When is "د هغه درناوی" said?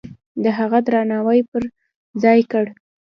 0.43-1.39